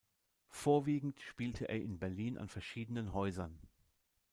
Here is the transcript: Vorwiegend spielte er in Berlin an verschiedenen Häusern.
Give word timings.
Vorwiegend 0.49 1.21
spielte 1.21 1.69
er 1.69 1.79
in 1.79 1.99
Berlin 1.99 2.39
an 2.39 2.49
verschiedenen 2.49 3.13
Häusern. 3.13 3.55